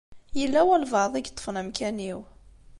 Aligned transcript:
Yella 0.39 0.61
walebɛaḍ 0.67 1.13
i 1.15 1.19
yeṭṭfen 1.21 1.59
amkan-iw. 1.61 2.19